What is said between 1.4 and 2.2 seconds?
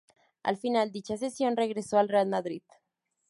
regresó al